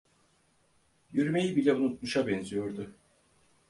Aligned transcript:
Yürümeyi 1.11 1.55
bile 1.55 1.73
unutmuşa 1.73 2.27
benziyordu. 2.27 2.95